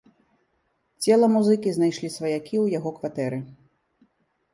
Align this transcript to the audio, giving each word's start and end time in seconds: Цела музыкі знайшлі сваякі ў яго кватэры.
Цела 1.07 1.27
музыкі 1.35 1.73
знайшлі 1.75 2.09
сваякі 2.15 2.41
ў 2.41 2.65
яго 2.79 2.89
кватэры. 2.97 3.39